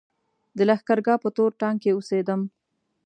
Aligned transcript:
د 0.57 0.59
لښکرګاه 0.69 1.21
په 1.23 1.29
تور 1.37 1.51
ټانګ 1.59 1.77
کې 1.81 1.91
اوسېدم. 1.93 2.41